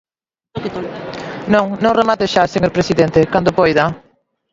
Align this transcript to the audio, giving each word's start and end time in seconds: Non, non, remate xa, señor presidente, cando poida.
Non, 1.53 1.67
non, 1.83 1.97
remate 1.99 2.25
xa, 2.33 2.43
señor 2.53 2.71
presidente, 2.77 3.29
cando 3.33 3.55
poida. 3.59 3.85